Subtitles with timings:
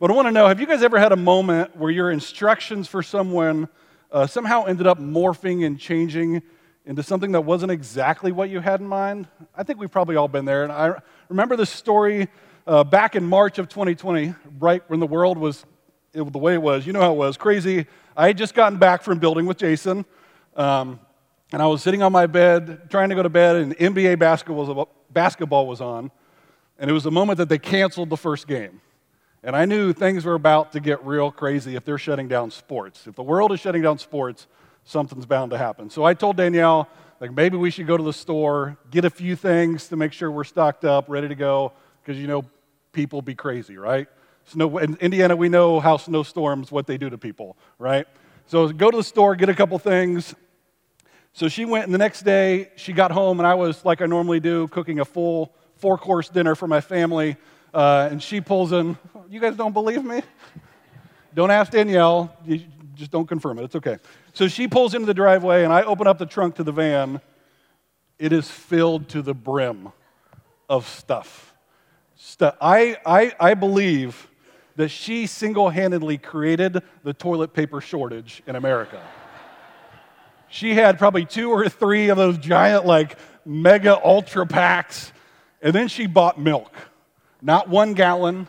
[0.00, 2.86] But I want to know have you guys ever had a moment where your instructions
[2.86, 3.68] for someone
[4.12, 6.40] uh, somehow ended up morphing and changing
[6.86, 9.26] into something that wasn't exactly what you had in mind?
[9.56, 10.62] I think we've probably all been there.
[10.62, 10.92] And I
[11.28, 12.28] remember this story
[12.64, 15.66] uh, back in March of 2020, right when the world was
[16.12, 16.86] it, the way it was.
[16.86, 17.86] You know how it was crazy.
[18.16, 20.04] I had just gotten back from building with Jason.
[20.54, 21.00] Um,
[21.52, 24.64] and I was sitting on my bed trying to go to bed, and NBA basketball
[24.64, 26.12] was, basketball was on.
[26.78, 28.80] And it was the moment that they canceled the first game.
[29.42, 33.06] And I knew things were about to get real crazy if they're shutting down sports.
[33.06, 34.46] If the world is shutting down sports,
[34.84, 35.90] something's bound to happen.
[35.90, 36.88] So I told Danielle,
[37.20, 40.30] like, maybe we should go to the store, get a few things to make sure
[40.30, 42.44] we're stocked up, ready to go, because you know
[42.92, 44.08] people be crazy, right?
[44.46, 48.06] Snow, in Indiana, we know how snowstorms, what they do to people, right?
[48.46, 50.34] So go to the store, get a couple things.
[51.32, 54.06] So she went, and the next day she got home, and I was, like I
[54.06, 57.36] normally do, cooking a full four course dinner for my family.
[57.78, 58.98] Uh, and she pulls in,
[59.30, 60.22] You guys don't believe me?
[61.32, 62.36] don't ask Danielle.
[62.44, 62.62] You
[62.96, 63.62] just don't confirm it.
[63.66, 63.98] It's okay.
[64.32, 67.20] So she pulls into the driveway, and I open up the trunk to the van.
[68.18, 69.92] It is filled to the brim
[70.68, 71.54] of stuff.
[72.16, 72.56] stuff.
[72.60, 74.28] I, I, I believe
[74.74, 79.00] that she single handedly created the toilet paper shortage in America.
[80.48, 85.12] she had probably two or three of those giant, like, mega ultra packs,
[85.62, 86.72] and then she bought milk.
[87.40, 88.48] Not one gallon,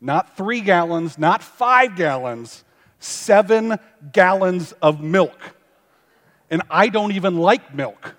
[0.00, 2.64] not three gallons, not five gallons,
[2.98, 3.78] seven
[4.12, 5.38] gallons of milk.
[6.50, 8.14] And I don't even like milk.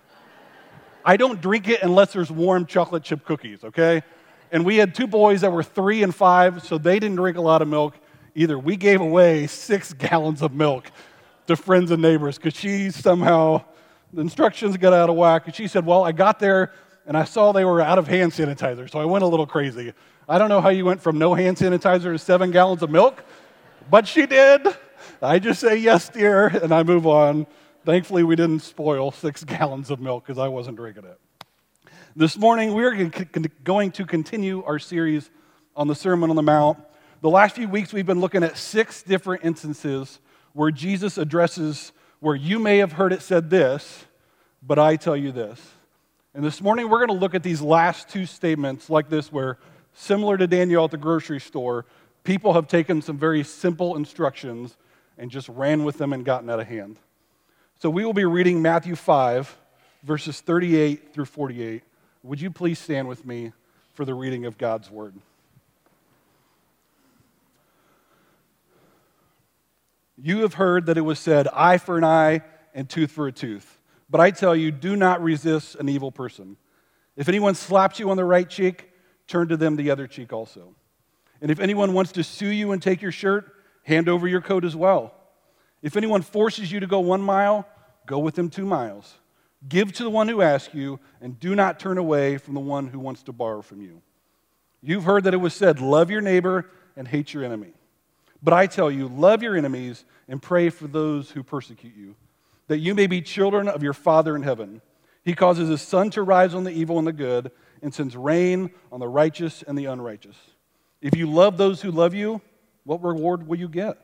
[1.05, 4.03] I don't drink it unless there's warm chocolate chip cookies, okay?
[4.51, 7.41] And we had two boys that were three and five, so they didn't drink a
[7.41, 7.95] lot of milk
[8.35, 8.57] either.
[8.57, 10.91] We gave away six gallons of milk
[11.47, 13.63] to friends and neighbors because she somehow,
[14.11, 15.45] the instructions got out of whack.
[15.45, 16.73] And she said, Well, I got there
[17.07, 19.93] and I saw they were out of hand sanitizer, so I went a little crazy.
[20.27, 23.23] I don't know how you went from no hand sanitizer to seven gallons of milk,
[23.89, 24.67] but she did.
[25.21, 27.47] I just say yes, dear, and I move on.
[27.85, 31.17] Thankfully, we didn't spoil six gallons of milk because I wasn't drinking it.
[32.13, 33.09] This morning, we're
[33.63, 35.29] going to continue our series
[35.77, 36.77] on the Sermon on the Mount.
[37.21, 40.19] The last few weeks, we've been looking at six different instances
[40.51, 44.05] where Jesus addresses where you may have heard it said this,
[44.61, 45.76] but I tell you this.
[46.37, 49.57] And this morning, we're going to look at these last two statements like this, where,
[49.95, 51.87] similar to Daniel at the grocery store,
[52.23, 54.77] people have taken some very simple instructions
[55.17, 56.99] and just ran with them and gotten out of hand.
[57.79, 59.57] So we will be reading Matthew 5,
[60.03, 61.81] verses 38 through 48.
[62.21, 63.51] Would you please stand with me
[63.93, 65.15] for the reading of God's word?
[70.21, 72.41] You have heard that it was said, eye for an eye
[72.75, 73.76] and tooth for a tooth.
[74.09, 76.57] But I tell you, do not resist an evil person.
[77.15, 78.89] If anyone slaps you on the right cheek,
[79.27, 80.75] turn to them the other cheek also.
[81.41, 83.51] And if anyone wants to sue you and take your shirt,
[83.83, 85.13] hand over your coat as well.
[85.81, 87.67] If anyone forces you to go one mile,
[88.05, 89.15] go with them two miles.
[89.67, 92.87] Give to the one who asks you, and do not turn away from the one
[92.87, 94.01] who wants to borrow from you.
[94.81, 97.73] You've heard that it was said, Love your neighbor and hate your enemy.
[98.41, 102.15] But I tell you, love your enemies and pray for those who persecute you
[102.67, 104.81] that you may be children of your Father in heaven.
[105.23, 107.51] He causes his sun to rise on the evil and the good,
[107.81, 110.35] and sends rain on the righteous and the unrighteous.
[111.01, 112.41] If you love those who love you,
[112.85, 113.97] what reward will you get?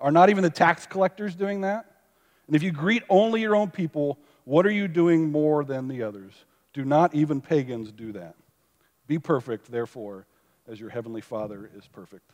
[0.00, 1.86] Are not even the tax collectors doing that?
[2.46, 6.02] And if you greet only your own people, what are you doing more than the
[6.02, 6.32] others?
[6.74, 8.34] Do not even pagans do that.
[9.06, 10.26] Be perfect, therefore,
[10.68, 12.30] as your heavenly Father is perfect.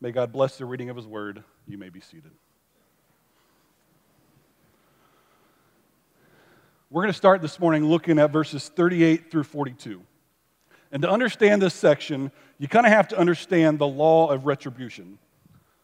[0.00, 1.42] May God bless the reading of his word.
[1.66, 2.32] You may be seated.
[6.92, 10.02] We're going to start this morning looking at verses 38 through 42.
[10.92, 15.18] And to understand this section, you kind of have to understand the law of retribution.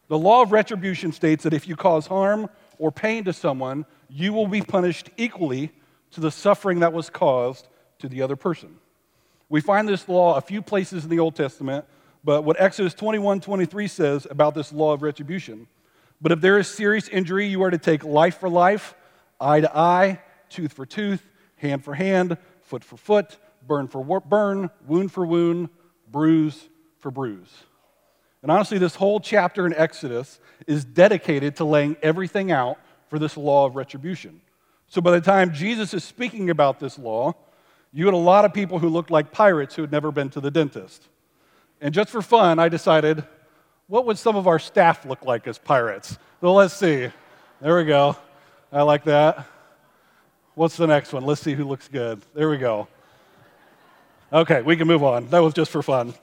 [0.09, 4.35] The law of retribution states that if you cause harm or pain to someone, you
[4.35, 5.73] will be punished equally
[6.11, 7.69] to the suffering that was caused
[8.01, 8.77] to the other person.
[9.49, 11.87] We find this law a few places in the Old Testament,
[12.23, 15.69] but what Exodus 21 23 says about this law of retribution.
[16.21, 18.95] But if there is serious injury, you are to take life for life,
[19.41, 21.22] eye to eye, tooth for tooth,
[21.56, 23.36] hand for hand, foot for foot,
[23.66, 25.68] burn for burn, wound for wound,
[26.10, 26.68] bruise
[26.98, 27.53] for bruise.
[28.42, 32.78] And honestly, this whole chapter in Exodus is dedicated to laying everything out
[33.09, 34.41] for this law of retribution.
[34.86, 37.34] So by the time Jesus is speaking about this law,
[37.92, 40.41] you had a lot of people who looked like pirates who had never been to
[40.41, 41.09] the dentist.
[41.80, 43.24] And just for fun, I decided,
[43.86, 46.18] what would some of our staff look like as pirates?
[46.41, 47.10] Well, let's see.
[47.60, 48.16] There we go.
[48.72, 49.47] I like that.
[50.59, 51.25] What's the next one?
[51.25, 52.21] Let's see who looks good.
[52.34, 52.89] There we go.
[54.33, 55.28] Okay, we can move on.
[55.28, 56.15] That was just for fun.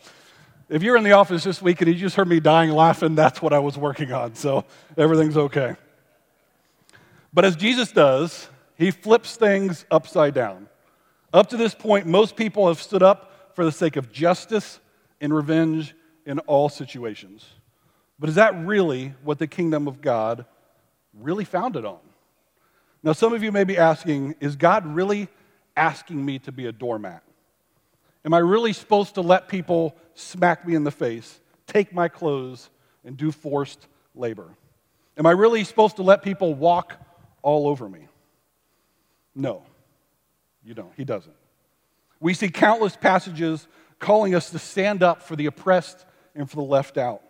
[0.67, 3.41] If you're in the office this week and you just heard me dying laughing, that's
[3.41, 4.35] what I was working on.
[4.35, 4.65] So
[4.97, 5.77] everything's okay.
[7.33, 10.67] But as Jesus does, he flips things upside down.
[11.33, 14.81] Up to this point, most people have stood up for the sake of justice
[15.21, 15.95] and revenge
[16.25, 17.45] in all situations.
[18.19, 20.43] But is that really what the kingdom of God
[21.13, 21.99] really founded on?
[23.05, 25.27] Now, some of you may be asking, is God really
[25.77, 27.21] asking me to be a doormat?
[28.25, 32.71] Am I really supposed to let people smack me in the face, take my clothes,
[33.05, 33.85] and do forced
[34.15, 34.55] labor?
[35.19, 36.99] Am I really supposed to let people walk
[37.43, 38.07] all over me?
[39.35, 39.61] No,
[40.63, 40.91] you don't.
[40.97, 41.35] He doesn't.
[42.19, 43.67] We see countless passages
[43.99, 46.03] calling us to stand up for the oppressed
[46.33, 47.21] and for the left out.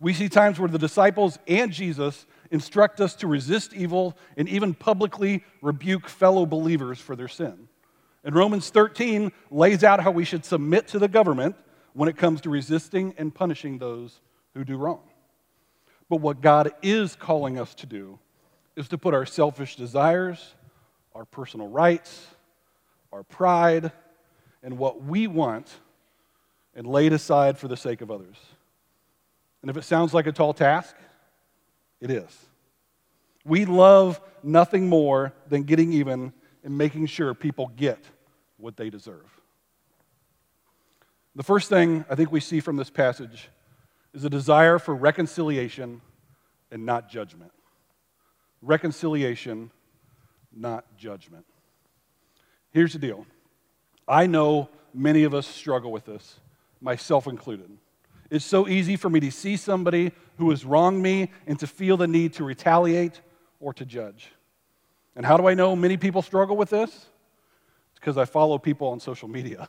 [0.00, 4.74] We see times where the disciples and Jesus instruct us to resist evil and even
[4.74, 7.68] publicly rebuke fellow believers for their sin.
[8.24, 11.56] And Romans 13 lays out how we should submit to the government
[11.92, 14.20] when it comes to resisting and punishing those
[14.54, 15.00] who do wrong.
[16.08, 18.18] But what God is calling us to do
[18.76, 20.54] is to put our selfish desires,
[21.14, 22.26] our personal rights,
[23.12, 23.92] our pride,
[24.62, 25.70] and what we want
[26.74, 28.36] and lay it aside for the sake of others.
[29.62, 30.96] And if it sounds like a tall task,
[32.00, 32.46] it is.
[33.44, 36.32] We love nothing more than getting even
[36.62, 37.98] and making sure people get
[38.56, 39.24] what they deserve.
[41.36, 43.48] The first thing I think we see from this passage
[44.12, 46.00] is a desire for reconciliation
[46.70, 47.52] and not judgment.
[48.62, 49.70] Reconciliation,
[50.54, 51.46] not judgment.
[52.72, 53.26] Here's the deal
[54.06, 56.40] I know many of us struggle with this,
[56.80, 57.70] myself included.
[58.30, 61.96] It's so easy for me to see somebody who has wronged me and to feel
[61.96, 63.20] the need to retaliate
[63.58, 64.30] or to judge.
[65.16, 66.90] And how do I know many people struggle with this?
[66.90, 69.68] It's because I follow people on social media.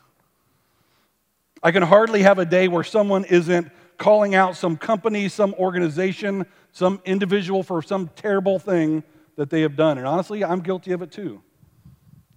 [1.63, 6.45] I can hardly have a day where someone isn't calling out some company, some organization,
[6.71, 9.03] some individual for some terrible thing
[9.35, 9.97] that they have done.
[9.97, 11.41] And honestly, I'm guilty of it too.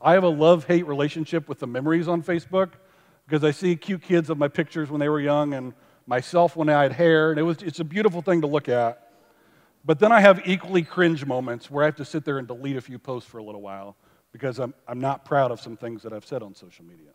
[0.00, 2.72] I have a love hate relationship with the memories on Facebook
[3.26, 5.72] because I see cute kids of my pictures when they were young and
[6.06, 9.00] myself when I had hair, and it was, it's a beautiful thing to look at.
[9.84, 12.76] But then I have equally cringe moments where I have to sit there and delete
[12.76, 13.96] a few posts for a little while
[14.32, 17.10] because I'm, I'm not proud of some things that I've said on social media.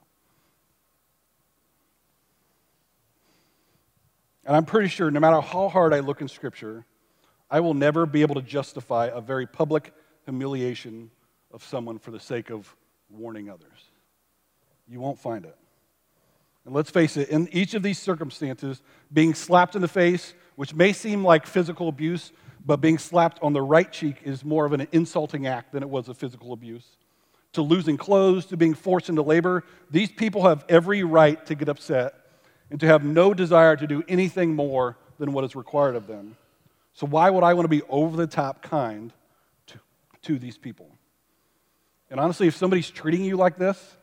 [4.45, 6.85] And I'm pretty sure no matter how hard I look in Scripture,
[7.51, 9.94] I will never be able to justify a very public
[10.25, 11.12] humiliation
[11.51, 12.75] of someone for the sake of
[13.09, 13.92] warning others.
[14.88, 15.57] You won't find it.
[16.65, 20.73] And let's face it, in each of these circumstances, being slapped in the face, which
[20.73, 22.31] may seem like physical abuse,
[22.65, 25.89] but being slapped on the right cheek is more of an insulting act than it
[25.89, 26.85] was a physical abuse.
[27.53, 31.69] To losing clothes, to being forced into labor, these people have every right to get
[31.69, 32.13] upset
[32.69, 36.35] and to have no desire to do anything more than what is required of them.
[36.94, 39.13] So, why would I want to be over the top kind
[39.67, 39.79] to,
[40.23, 40.89] to these people?
[42.09, 43.97] And honestly, if somebody's treating you like this,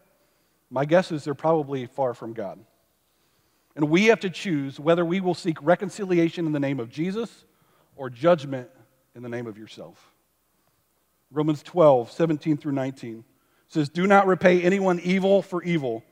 [0.71, 2.59] my guess is they're probably far from God.
[3.75, 7.45] And we have to choose whether we will seek reconciliation in the name of Jesus
[7.95, 8.69] or judgment
[9.15, 10.13] in the name of yourself.
[11.31, 13.25] Romans 12, 17 through 19
[13.69, 16.05] says, Do not repay anyone evil for evil.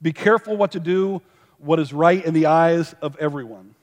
[0.00, 1.22] Be careful what to do,
[1.58, 3.74] what is right in the eyes of everyone.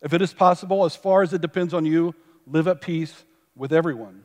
[0.00, 2.14] If it is possible, as far as it depends on you,
[2.46, 3.24] live at peace
[3.56, 4.24] with everyone.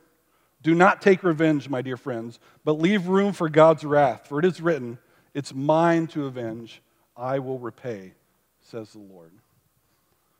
[0.61, 4.45] Do not take revenge, my dear friends, but leave room for God's wrath, for it
[4.45, 4.99] is written,
[5.33, 6.81] It's mine to avenge,
[7.17, 8.13] I will repay,
[8.61, 9.31] says the Lord.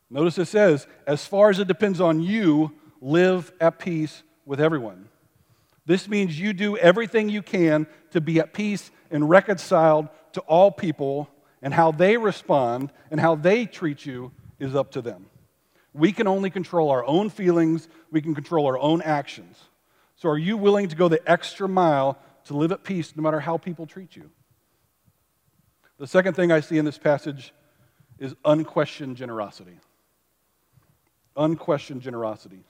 [0.10, 2.72] Notice it says, As far as it depends on you,
[3.02, 5.10] live at peace with everyone.
[5.86, 10.72] This means you do everything you can to be at peace and reconciled to all
[10.72, 11.30] people,
[11.62, 15.28] and how they respond and how they treat you is up to them.
[15.94, 19.58] We can only control our own feelings, we can control our own actions.
[20.16, 23.40] So, are you willing to go the extra mile to live at peace no matter
[23.40, 24.30] how people treat you?
[26.00, 27.54] The second thing I see in this passage
[28.20, 29.80] is unquestioned generosity.
[31.36, 32.64] Unquestioned generosity.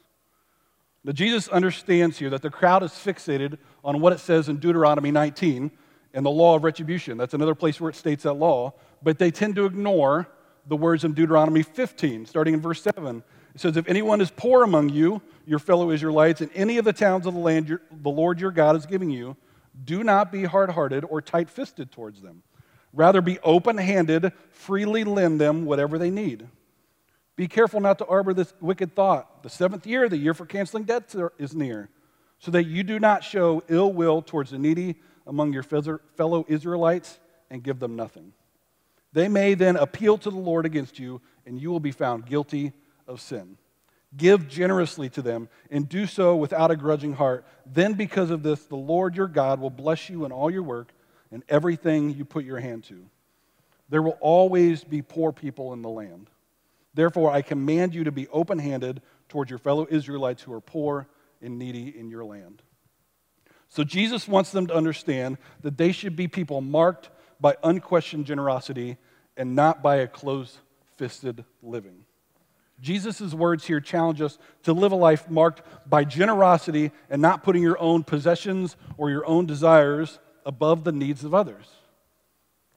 [1.04, 5.12] Now, Jesus understands here that the crowd is fixated on what it says in Deuteronomy
[5.12, 5.72] 19
[6.14, 7.18] and the law of retribution.
[7.18, 10.28] That's another place where it states that law, but they tend to ignore
[10.68, 13.24] the words in Deuteronomy 15, starting in verse 7.
[13.54, 16.94] It says, If anyone is poor among you, your fellow Israelites, in any of the
[16.94, 19.36] towns of the land your, the Lord your God is giving you,
[19.84, 22.44] do not be hard hearted or tight fisted towards them.
[22.94, 26.48] Rather, be open handed, freely lend them whatever they need.
[27.36, 29.42] Be careful not to harbor this wicked thought.
[29.42, 31.90] The seventh year, the year for canceling debts, is near,
[32.38, 34.96] so that you do not show ill will towards the needy
[35.26, 37.20] among your fellow Israelites
[37.50, 38.34] and give them nothing.
[39.12, 42.74] They may then appeal to the Lord against you, and you will be found guilty
[43.08, 43.58] of sin.
[44.16, 47.46] Give generously to them, and do so without a grudging heart.
[47.66, 50.94] Then, because of this, the Lord your God will bless you in all your work
[51.34, 53.06] and everything you put your hand to.
[53.90, 56.30] There will always be poor people in the land.
[56.94, 61.08] Therefore, I command you to be open handed towards your fellow Israelites who are poor
[61.42, 62.62] and needy in your land.
[63.68, 67.10] So, Jesus wants them to understand that they should be people marked
[67.42, 68.98] by unquestioned generosity
[69.36, 70.60] and not by a close
[70.98, 72.06] fisted living.
[72.80, 77.64] Jesus' words here challenge us to live a life marked by generosity and not putting
[77.64, 81.66] your own possessions or your own desires above the needs of others.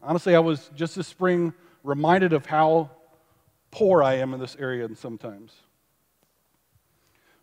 [0.02, 2.90] Honestly, I was just this spring reminded of how
[3.70, 5.52] poor I am in this area and sometimes.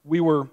[0.03, 0.49] We were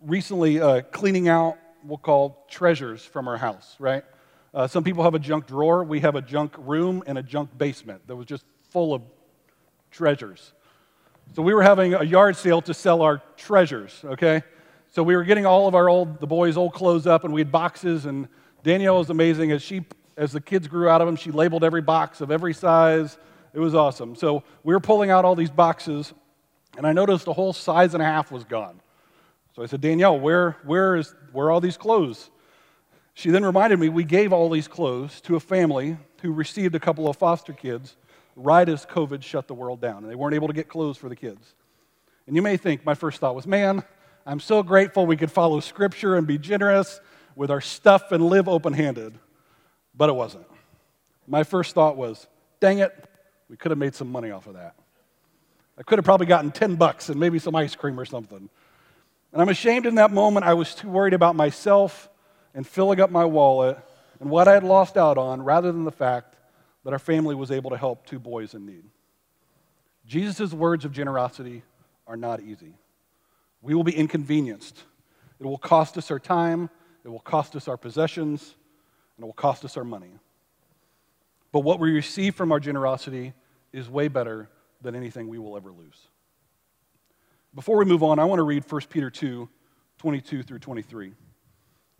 [0.00, 4.04] recently uh, cleaning out, we'll call treasures from our house, right?
[4.52, 5.84] Uh, some people have a junk drawer.
[5.84, 9.02] We have a junk room and a junk basement that was just full of
[9.90, 10.52] treasures.
[11.34, 14.42] So we were having a yard sale to sell our treasures, okay?
[14.90, 17.40] So we were getting all of our old, the boys' old clothes up, and we
[17.40, 18.06] had boxes.
[18.06, 18.28] And
[18.66, 19.52] Danielle was amazing.
[19.52, 19.84] As she,
[20.16, 23.16] as the kids grew out of them, she labeled every box of every size.
[23.54, 24.16] It was awesome.
[24.16, 26.12] So we were pulling out all these boxes,
[26.76, 28.80] and I noticed a whole size and a half was gone.
[29.54, 32.28] So I said, Danielle, where, where, is, where are all these clothes?
[33.14, 36.80] She then reminded me we gave all these clothes to a family who received a
[36.80, 37.96] couple of foster kids
[38.34, 41.08] right as COVID shut the world down, and they weren't able to get clothes for
[41.08, 41.54] the kids.
[42.26, 43.84] And you may think my first thought was, man,
[44.26, 47.00] I'm so grateful we could follow Scripture and be generous
[47.36, 49.16] with our stuff and live open handed.
[49.94, 50.46] But it wasn't.
[51.28, 52.26] My first thought was,
[52.58, 52.92] dang it,
[53.48, 54.74] we could have made some money off of that.
[55.78, 58.48] I could have probably gotten 10 bucks and maybe some ice cream or something.
[59.32, 62.08] And I'm ashamed in that moment, I was too worried about myself
[62.54, 63.78] and filling up my wallet
[64.18, 66.36] and what I had lost out on rather than the fact
[66.84, 68.84] that our family was able to help two boys in need.
[70.06, 71.62] Jesus' words of generosity
[72.06, 72.74] are not easy.
[73.60, 74.82] We will be inconvenienced.
[75.38, 76.70] It will cost us our time,
[77.06, 78.56] it will cost us our possessions,
[79.16, 80.10] and it will cost us our money.
[81.52, 83.32] But what we receive from our generosity
[83.72, 84.48] is way better
[84.82, 86.08] than anything we will ever lose.
[87.54, 89.48] Before we move on, I want to read 1 Peter 2
[89.98, 91.12] 22 through 23.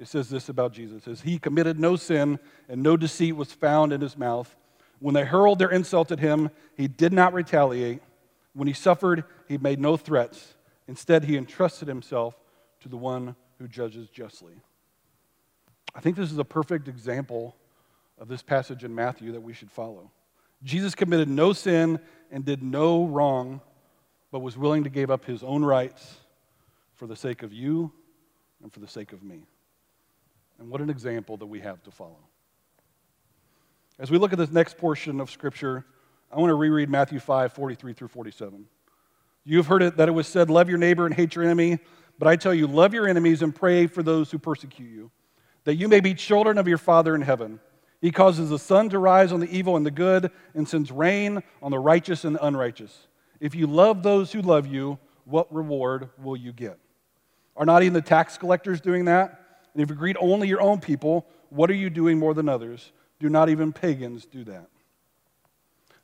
[0.00, 3.52] It says this about Jesus: it says, He committed no sin, and no deceit was
[3.52, 4.56] found in his mouth.
[4.98, 8.02] When they hurled their insult at him, he did not retaliate.
[8.54, 10.54] When he suffered, he made no threats.
[10.88, 12.34] Instead, he entrusted himself
[12.80, 14.60] to the one who judges justly.
[15.94, 17.56] I think this is a perfect example
[18.18, 20.10] of this passage in Matthew that we should follow.
[20.62, 21.98] Jesus committed no sin
[22.30, 23.60] and did no wrong,
[24.30, 26.16] but was willing to give up his own rights
[26.94, 27.92] for the sake of you
[28.62, 29.46] and for the sake of me.
[30.58, 32.18] And what an example that we have to follow.
[33.98, 35.84] As we look at this next portion of Scripture,
[36.30, 38.66] I want to reread Matthew 5 43 through 47.
[39.44, 41.78] You have heard it that it was said, Love your neighbor and hate your enemy.
[42.18, 45.10] But I tell you, love your enemies and pray for those who persecute you,
[45.66, 47.58] that you may be children of your Father in heaven.
[48.00, 51.42] He causes the sun to rise on the evil and the good, and sends rain
[51.60, 53.08] on the righteous and the unrighteous.
[53.40, 56.78] If you love those who love you, what reward will you get?
[57.56, 59.40] Are not even the tax collectors doing that?
[59.74, 62.92] And if you greet only your own people, what are you doing more than others?
[63.18, 64.68] Do not even pagans do that?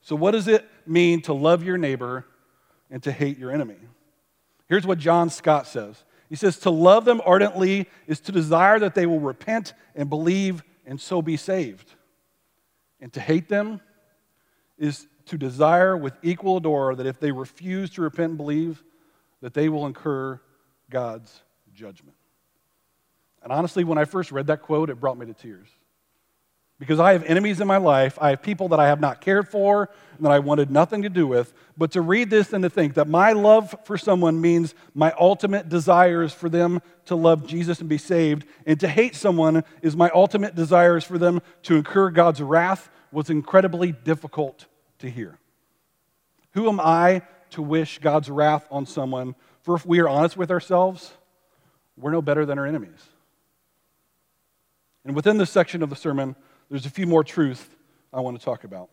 [0.01, 2.27] So, what does it mean to love your neighbor
[2.91, 3.77] and to hate your enemy?
[4.69, 6.03] Here's what John Stott says
[6.33, 10.63] He says, To love them ardently is to desire that they will repent and believe
[10.87, 11.95] and so be saved.
[13.03, 13.83] And to hate them
[14.79, 18.83] is to desire with equal ardor that if they refuse to repent and believe,
[19.43, 20.41] that they will incur
[20.89, 21.43] God's
[21.75, 22.17] judgment.
[23.43, 25.69] And honestly, when I first read that quote, it brought me to tears.
[26.83, 29.49] Because I have enemies in my life, I have people that I have not cared
[29.49, 31.55] for and that I wanted nothing to do with.
[31.79, 35.69] But to read this and to think that my love for someone means my ultimate
[35.69, 40.11] desires for them to love Jesus and be saved, and to hate someone is my
[40.13, 44.67] ultimate desires for them to incur God's wrath was incredibly difficult
[44.99, 45.39] to hear.
[46.55, 49.37] Who am I to wish God's wrath on someone?
[49.61, 51.13] For if we are honest with ourselves,
[51.97, 53.07] we're no better than our enemies.
[55.05, 56.35] And within this section of the sermon,
[56.73, 57.63] there's a few more truths
[58.15, 58.89] I want to talk about.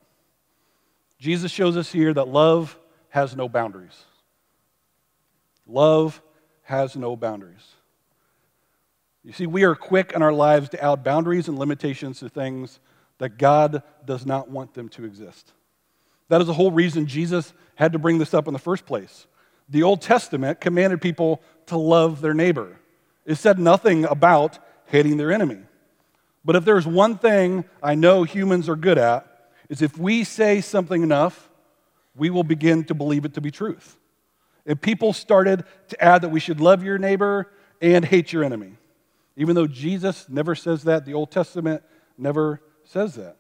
[1.17, 4.03] Jesus shows us here that love has no boundaries.
[5.65, 6.21] Love
[6.63, 7.65] has no boundaries.
[9.23, 12.81] You see, we are quick in our lives to add boundaries and limitations to things
[13.17, 15.53] that God does not want them to exist.
[16.27, 19.25] That is the whole reason Jesus had to bring this up in the first place.
[19.69, 22.77] The Old Testament commanded people to love their neighbor,
[23.25, 25.59] it said nothing about hating their enemy.
[26.43, 29.25] But if there's one thing I know humans are good at,
[29.69, 31.49] is if we say something enough,
[32.15, 33.97] we will begin to believe it to be truth.
[34.65, 38.73] And people started to add that we should love your neighbor and hate your enemy.
[39.35, 41.81] Even though Jesus never says that, the Old Testament
[42.17, 43.37] never says that.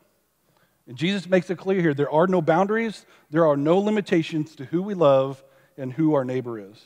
[0.87, 4.65] And Jesus makes it clear here there are no boundaries, there are no limitations to
[4.65, 5.43] who we love
[5.77, 6.83] and who our neighbor is.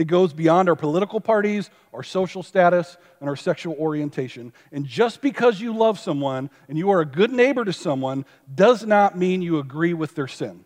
[0.00, 4.54] It goes beyond our political parties, our social status, and our sexual orientation.
[4.72, 8.86] And just because you love someone and you are a good neighbor to someone does
[8.86, 10.64] not mean you agree with their sin.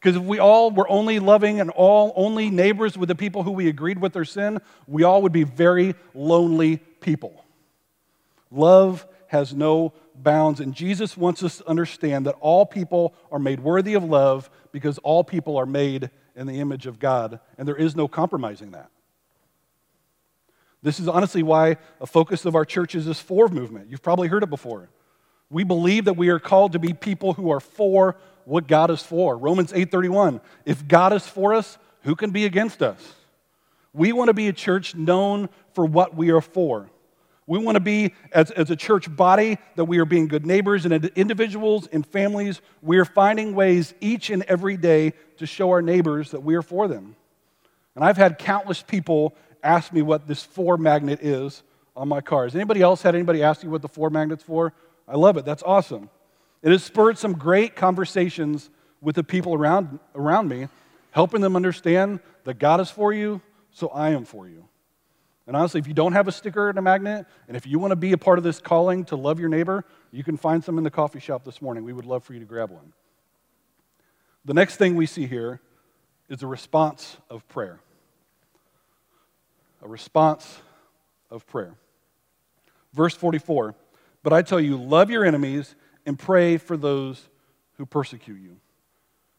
[0.00, 3.50] Because if we all were only loving and all only neighbors with the people who
[3.52, 7.44] we agreed with their sin, we all would be very lonely people.
[8.50, 13.60] Love has no bounds, and Jesus wants us to understand that all people are made
[13.60, 17.76] worthy of love because all people are made in the image of God, and there
[17.76, 18.90] is no compromising that.
[20.82, 23.90] This is honestly why a focus of our church is this for movement.
[23.90, 24.88] You've probably heard it before.
[25.50, 29.02] We believe that we are called to be people who are for what God is
[29.02, 29.36] for.
[29.36, 30.40] Romans 8:31.
[30.64, 33.14] If God is for us, who can be against us?
[33.92, 36.90] We want to be a church known for what we are for.
[37.46, 40.84] We want to be, as, as a church body, that we are being good neighbors
[40.84, 42.60] and individuals and families.
[42.82, 46.62] We are finding ways each and every day to show our neighbors that we are
[46.62, 47.14] for them.
[47.94, 51.62] And I've had countless people ask me what this for magnet is
[51.96, 52.44] on my car.
[52.44, 54.72] Has anybody else had anybody ask you what the for magnet's for?
[55.08, 55.44] I love it.
[55.44, 56.10] That's awesome.
[56.62, 60.68] It has spurred some great conversations with the people around, around me,
[61.12, 64.66] helping them understand that God is for you, so I am for you.
[65.46, 67.92] And honestly, if you don't have a sticker and a magnet, and if you want
[67.92, 70.76] to be a part of this calling to love your neighbor, you can find some
[70.76, 71.84] in the coffee shop this morning.
[71.84, 72.92] We would love for you to grab one.
[74.44, 75.60] The next thing we see here
[76.28, 77.80] is a response of prayer.
[79.82, 80.60] A response
[81.30, 81.74] of prayer.
[82.92, 83.74] Verse 44
[84.24, 87.28] But I tell you, love your enemies and pray for those
[87.74, 88.56] who persecute you.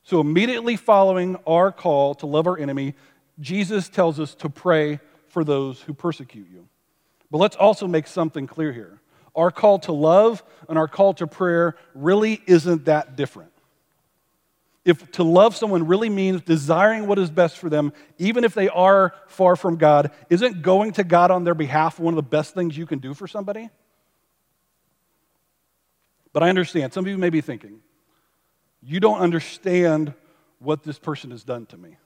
[0.04, 2.96] So, immediately following our call to love our enemy,
[3.42, 6.68] Jesus tells us to pray for those who persecute you.
[7.30, 9.02] But let's also make something clear here.
[9.36, 13.52] Our call to love and our call to prayer really isn't that different.
[14.84, 18.70] If to love someone really means desiring what is best for them, even if they
[18.70, 22.54] are far from God, isn't going to God on their behalf one of the best
[22.54, 23.70] things you can do for somebody?
[26.32, 26.94] But I understand.
[26.94, 27.82] Some of you may be thinking,
[28.82, 30.14] you don't understand
[30.60, 31.98] what this person has done to me.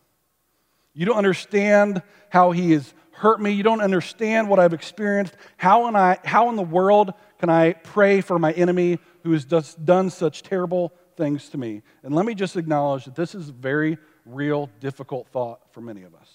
[0.93, 3.51] You don't understand how he has hurt me.
[3.51, 5.35] You don't understand what I've experienced.
[5.55, 9.45] How in, I, how in the world can I pray for my enemy who has
[9.45, 11.83] done such terrible things to me?
[12.01, 16.01] And let me just acknowledge that this is a very real, difficult thought for many
[16.01, 16.29] of us.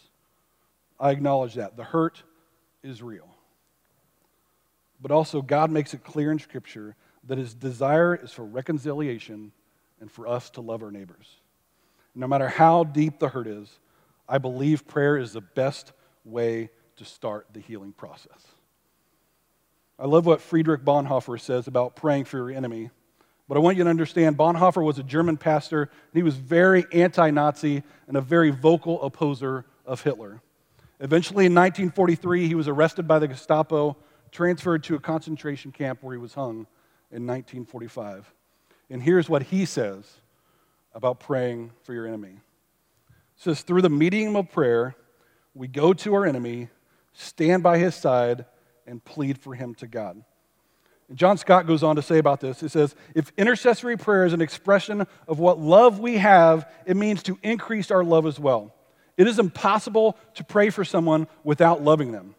[1.01, 1.77] I acknowledge that.
[1.77, 2.23] The hurt
[2.85, 3.29] is real.
[5.01, 6.95] But also, God makes it clear in Scripture
[7.25, 9.51] that his desire is for reconciliation
[10.01, 11.27] and for us to love our neighbors.
[12.15, 13.69] No matter how deep the hurt is,
[14.29, 15.93] I believe prayer is the best
[16.25, 18.39] way to start the healing process.
[19.99, 22.91] I love what Dietrich Bonhoeffer says about praying for your enemy.
[23.49, 26.85] But I want you to understand Bonhoeffer was a German pastor, and he was very
[26.93, 30.43] anti Nazi and a very vocal opposer of Hitler.
[30.99, 33.97] Eventually, in 1943, he was arrested by the Gestapo,
[34.33, 36.67] transferred to a concentration camp where he was hung
[37.13, 38.33] in 1945.
[38.91, 40.21] And here's what he says
[40.95, 42.41] about praying for your enemy.
[43.09, 44.97] It says, through the medium of prayer,
[45.55, 46.69] we go to our enemy,
[47.17, 48.45] stand by his side,
[48.87, 50.23] and plead for him to God.
[51.09, 52.61] And John Stott goes on to say about this.
[52.61, 57.23] He says, if intercessory prayer is an expression of what love we have, it means
[57.25, 58.75] to increase our love as well.
[59.17, 62.35] It is impossible to pray for someone without loving them,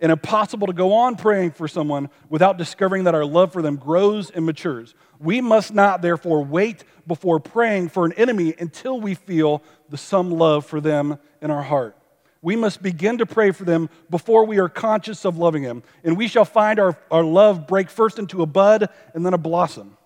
[0.00, 3.76] and impossible to go on praying for someone without discovering that our love for them
[3.76, 4.94] grows and matures.
[5.20, 10.30] We must not, therefore, wait before praying for an enemy until we feel the some
[10.30, 11.96] love for them in our heart
[12.42, 15.84] we must begin to pray for them before we are conscious of loving them.
[16.02, 19.38] And we shall find our, our love break first into a bud and then a
[19.38, 19.96] blossom.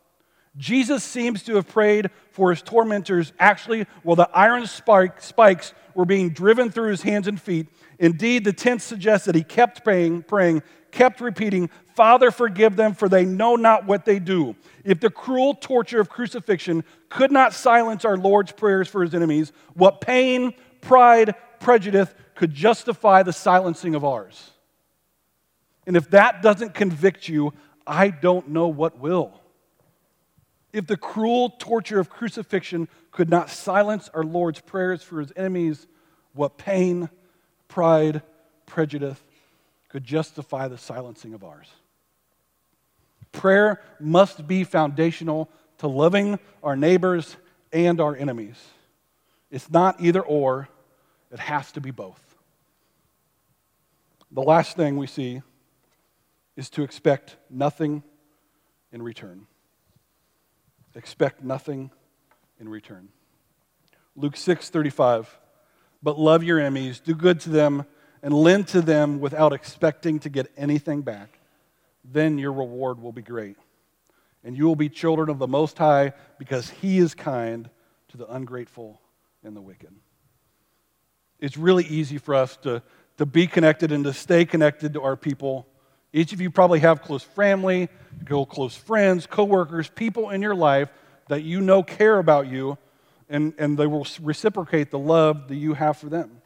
[0.59, 6.05] Jesus seems to have prayed for his tormentors actually while the iron spike, spikes were
[6.05, 7.69] being driven through his hands and feet.
[7.99, 13.09] Indeed, the text suggests that he kept praying, praying, kept repeating, Father, forgive them, for
[13.09, 14.55] they know not what they do.
[14.85, 19.53] If the cruel torture of crucifixion could not silence our Lord's prayers for his enemies,
[19.73, 24.53] what pain, pride, prejudice could justify the silencing of ours.
[25.87, 27.53] And if that doesn't convict you,
[27.87, 29.41] I don't know what will.
[30.73, 35.87] If the cruel torture of crucifixion could not silence our Lord's prayers for his enemies,
[36.35, 37.09] what pain,
[37.69, 38.23] pride,
[38.67, 39.19] prejudice
[39.89, 41.69] could justify the silencing of ours?
[43.33, 47.37] Prayer must be foundational to loving our neighbors
[47.73, 48.57] and our enemies.
[49.51, 50.69] It's not either or,
[51.31, 52.26] it has to be both.
[54.37, 55.41] The last thing we see
[56.57, 58.03] is to expect nothing
[58.93, 59.47] in return.
[60.95, 61.91] Expect nothing
[62.61, 63.09] in return.
[64.15, 65.39] Luke 6 35.
[66.03, 67.87] But love your enemies, do good to them,
[68.23, 71.39] and lend to them without expecting to get anything back.
[72.05, 73.57] Then your reward will be great.
[74.45, 77.71] And you will be children of the Most High because He is kind
[78.09, 79.01] to the ungrateful
[79.43, 79.95] and the wicked.
[81.41, 82.83] It's really easy for us to,
[83.19, 85.67] to be connected and to stay connected to our people.
[86.13, 87.89] Each of you probably have close family,
[88.27, 90.91] close friends, coworkers, people in your life
[91.29, 92.79] that you know care about you,
[93.29, 96.43] and, and they will reciprocate the love that you have for them.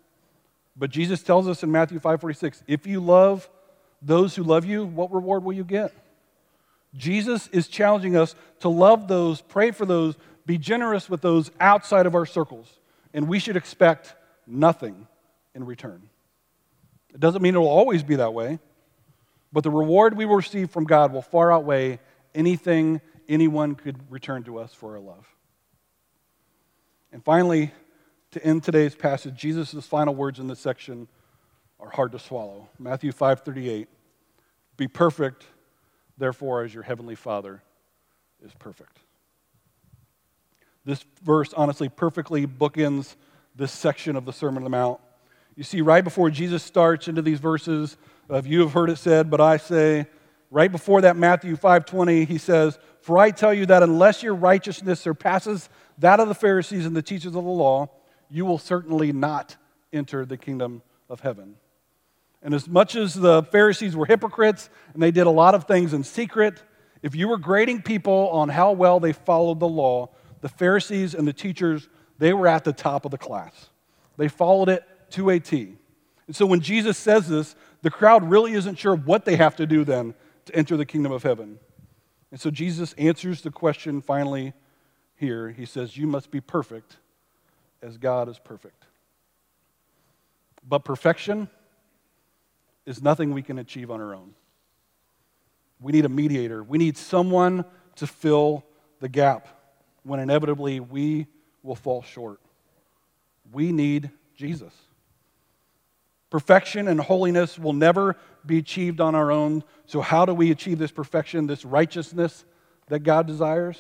[0.76, 3.48] But Jesus tells us in Matthew 5:46, if you love
[4.00, 5.92] those who love you, what reward will you get?
[6.94, 12.06] Jesus is challenging us to love those, pray for those, be generous with those outside
[12.06, 12.80] of our circles,
[13.12, 14.14] and we should expect
[14.46, 15.06] nothing
[15.54, 16.08] in return.
[17.12, 18.58] It doesn't mean it will always be that way,
[19.52, 21.98] but the reward we will receive from God will far outweigh
[22.34, 25.26] anything anyone could return to us for our love.
[27.12, 27.72] And finally,
[28.32, 31.08] to end today's passage, Jesus' final words in this section
[31.80, 32.68] are hard to swallow.
[32.78, 33.88] Matthew 5:38.
[34.76, 35.46] Be perfect,
[36.16, 37.62] therefore, as your heavenly Father
[38.42, 38.98] is perfect.
[40.84, 43.16] This verse honestly perfectly bookends
[43.54, 45.00] this section of the Sermon on the Mount.
[45.56, 47.96] You see, right before Jesus starts into these verses
[48.28, 50.06] uh, of you have heard it said, but I say,
[50.50, 55.00] right before that Matthew 5:20, he says, For I tell you that unless your righteousness
[55.00, 57.90] surpasses that of the Pharisees and the teachers of the law,
[58.30, 59.56] you will certainly not
[59.92, 61.56] enter the kingdom of heaven.
[62.42, 65.92] And as much as the Pharisees were hypocrites and they did a lot of things
[65.92, 66.62] in secret,
[67.02, 70.10] if you were grading people on how well they followed the law,
[70.40, 73.68] the Pharisees and the teachers, they were at the top of the class.
[74.16, 75.76] They followed it to a T.
[76.26, 79.66] And so when Jesus says this, the crowd really isn't sure what they have to
[79.66, 80.14] do then
[80.46, 81.58] to enter the kingdom of heaven.
[82.30, 84.52] And so Jesus answers the question finally
[85.16, 85.50] here.
[85.50, 86.96] He says, You must be perfect
[87.82, 88.84] as God is perfect.
[90.66, 91.48] But perfection
[92.86, 94.34] is nothing we can achieve on our own.
[95.80, 96.62] We need a mediator.
[96.62, 97.64] We need someone
[97.96, 98.64] to fill
[99.00, 99.48] the gap
[100.02, 101.26] when inevitably we
[101.62, 102.40] will fall short.
[103.52, 104.72] We need Jesus.
[106.30, 108.16] Perfection and holiness will never
[108.46, 109.64] be achieved on our own.
[109.86, 112.44] So, how do we achieve this perfection, this righteousness
[112.86, 113.78] that God desires?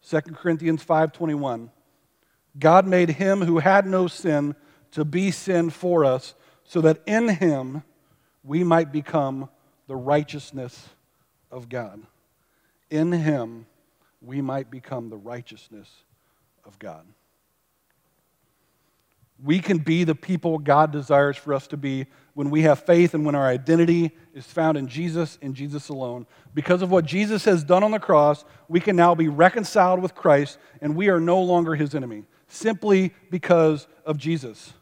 [0.00, 1.70] 2 Corinthians 5:21.
[2.58, 4.54] God made him who had no sin
[4.92, 7.82] to be sin for us, so that in him
[8.42, 9.50] we might become
[9.86, 10.88] the righteousness
[11.50, 12.02] of God.
[12.90, 13.66] In him
[14.22, 16.04] we might become the righteousness
[16.64, 17.04] of God.
[19.42, 23.14] We can be the people God desires for us to be when we have faith
[23.14, 26.26] and when our identity is found in Jesus and Jesus alone.
[26.54, 30.14] Because of what Jesus has done on the cross, we can now be reconciled with
[30.14, 34.72] Christ and we are no longer his enemy, simply because of Jesus.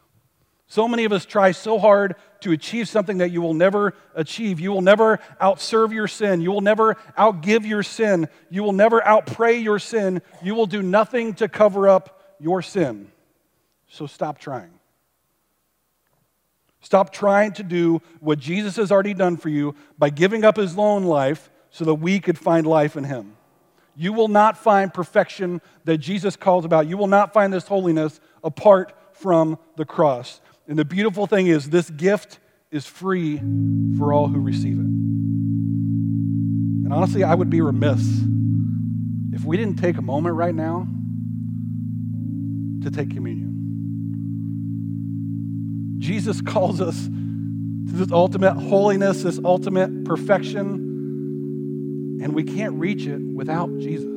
[0.67, 4.59] So many of us try so hard to achieve something that you will never achieve.
[4.59, 6.41] You will never outserve your sin.
[6.41, 8.27] You will never outgive your sin.
[8.49, 10.21] You will never outpray your sin.
[10.41, 13.11] You will do nothing to cover up your sin.
[13.93, 14.71] So stop trying.
[16.81, 20.75] Stop trying to do what Jesus has already done for you by giving up his
[20.79, 23.37] own life so that we could find life in him.
[23.95, 26.87] You will not find perfection that Jesus calls about.
[26.87, 30.41] You will not find this holiness apart from the cross.
[30.67, 32.39] And the beautiful thing is, this gift
[32.71, 33.37] is free
[33.99, 34.87] for all who receive it.
[36.85, 38.01] And honestly, I would be remiss
[39.33, 40.87] if we didn't take a moment right now
[42.81, 43.52] to take communion.
[46.03, 53.21] Jesus calls us to this ultimate holiness, this ultimate perfection, and we can't reach it
[53.21, 54.09] without Jesus.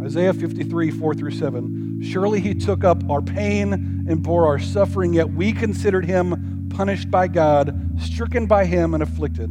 [0.00, 2.00] Isaiah 53, 4 through 7.
[2.00, 3.72] Surely he took up our pain
[4.08, 9.02] and bore our suffering, yet we considered him punished by God, stricken by him, and
[9.02, 9.50] afflicted.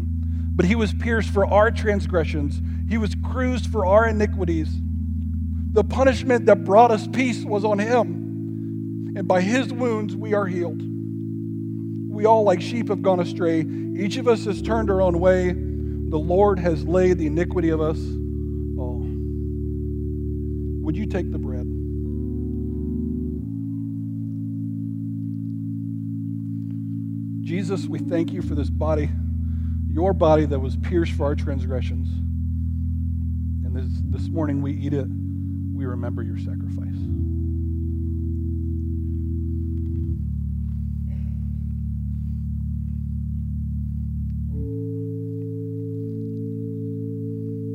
[0.55, 4.69] But he was pierced for our transgressions, he was bruised for our iniquities.
[5.77, 10.47] The punishment that brought us peace was on him, and by his wounds we are
[10.47, 10.81] healed.
[10.81, 13.61] We all, like sheep, have gone astray.
[13.61, 15.51] Each of us has turned our own way.
[15.53, 17.99] The Lord has laid the iniquity of us
[18.75, 19.05] all.
[20.81, 21.67] Would you take the bread?
[27.45, 29.11] Jesus, we thank you for this body.
[29.87, 32.07] your body that was pierced for our transgressions.
[33.63, 35.05] And this, this morning we eat it,
[35.77, 36.87] we remember your sacrifice.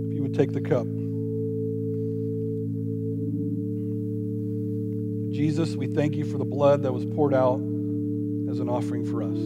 [0.09, 0.87] If you would take the cup.
[5.33, 7.61] Jesus, we thank you for the blood that was poured out
[8.51, 9.38] as an offering for us.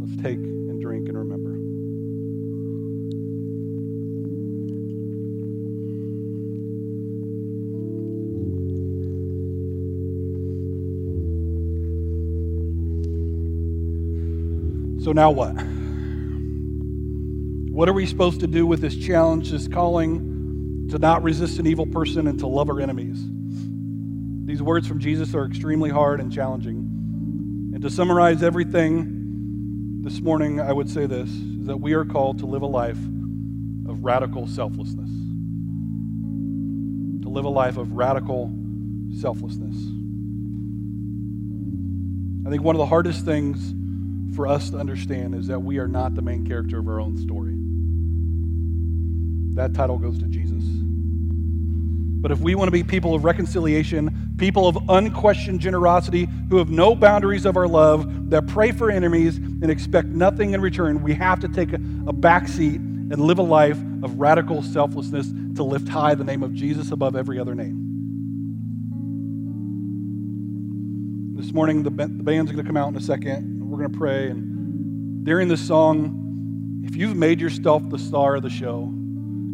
[0.00, 0.51] Let's take
[15.12, 15.52] So now what?
[17.70, 21.66] What are we supposed to do with this challenge, this calling to not resist an
[21.66, 23.22] evil person and to love our enemies?
[24.46, 26.78] These words from Jesus are extremely hard and challenging.
[27.74, 32.38] And to summarize everything this morning, I would say this is that we are called
[32.38, 35.10] to live a life of radical selflessness.
[37.20, 38.50] To live a life of radical
[39.20, 39.76] selflessness.
[42.46, 43.74] I think one of the hardest things
[44.34, 47.16] for us to understand is that we are not the main character of our own
[47.16, 47.54] story.
[49.54, 50.62] That title goes to Jesus.
[52.22, 56.70] But if we want to be people of reconciliation, people of unquestioned generosity, who have
[56.70, 61.14] no boundaries of our love, that pray for enemies and expect nothing in return, we
[61.14, 65.88] have to take a, back seat and live a life of radical selflessness to lift
[65.88, 67.88] high the name of Jesus above every other name.
[71.34, 73.98] This morning, the, the band's going to come out in a second we're going to
[73.98, 74.28] pray.
[74.28, 78.92] And during this song, if you've made yourself the star of the show,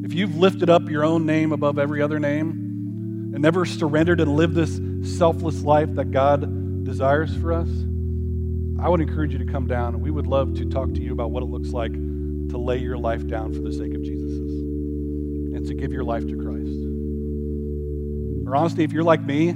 [0.02, 4.34] if you've lifted up your own name above every other name and never surrendered and
[4.34, 4.80] lived this
[5.16, 7.68] selfless life that God desires for us,
[8.80, 11.12] I would encourage you to come down and we would love to talk to you
[11.12, 14.32] about what it looks like to lay your life down for the sake of Jesus
[14.32, 16.76] and to give your life to Christ.
[18.48, 19.54] Or honestly, if you're like me,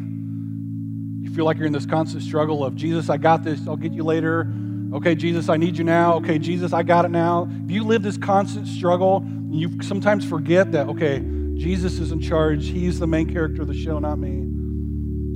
[1.22, 3.92] you feel like you're in this constant struggle of Jesus, I got this, I'll get
[3.92, 4.52] you later.
[4.92, 6.14] Okay, Jesus, I need you now.
[6.16, 7.48] Okay, Jesus, I got it now.
[7.64, 11.20] If you live this constant struggle, you sometimes forget that, okay,
[11.54, 12.66] Jesus is in charge.
[12.66, 14.28] He's the main character of the show, not me.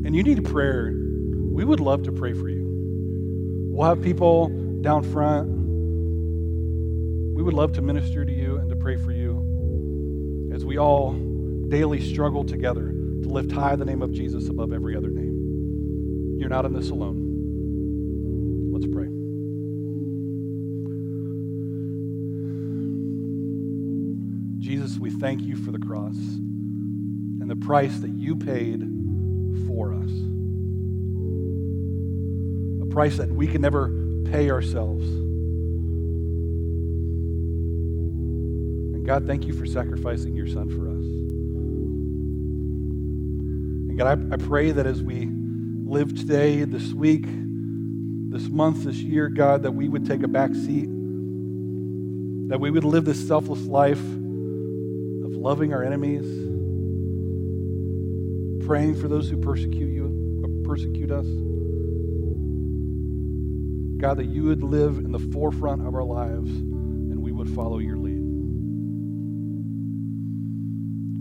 [0.07, 0.93] And you need a prayer.
[0.93, 2.67] We would love to pray for you.
[3.71, 4.49] We'll have people
[4.81, 5.49] down front.
[7.35, 11.13] We would love to minister to you and to pray for you as we all
[11.69, 15.26] daily struggle together to lift high the name of Jesus above every other name.
[16.39, 18.71] You're not in this alone.
[18.73, 19.07] Let's pray.
[24.61, 28.81] Jesus, we thank you for the cross and the price that you paid
[29.67, 30.11] for us.
[32.83, 33.89] A price that we can never
[34.27, 35.09] pay ourselves.
[38.95, 41.07] And God, thank you for sacrificing your son for us.
[43.89, 45.31] And God, I, I pray that as we
[45.87, 50.53] live today, this week, this month, this year, God, that we would take a back
[50.53, 50.89] seat,
[52.49, 56.27] that we would live this selfless life of loving our enemies,
[58.67, 61.27] praying for those who persecute you, persecute us.
[63.99, 67.79] God, that you would live in the forefront of our lives and we would follow
[67.79, 68.25] your lead.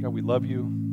[0.02, 0.85] God, we love you.